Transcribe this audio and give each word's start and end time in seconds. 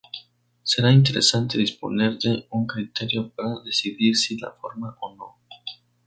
Será 0.63 0.91
interesante 0.91 1.59
disponer 1.59 2.17
de 2.17 2.47
un 2.49 2.65
criterio 2.65 3.29
para 3.35 3.59
decidir 3.63 4.17
si 4.17 4.35
la 4.39 4.51
forman 4.59 4.95
o 4.99 5.15
no. 5.15 5.37